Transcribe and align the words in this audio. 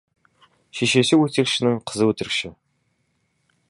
Шешесі 0.79 1.19
өсекшінің— 1.27 1.79
қызы 1.91 2.11
өтірікші. 2.15 2.55